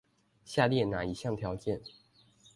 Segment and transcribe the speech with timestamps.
[0.43, 1.79] 下列那一項條件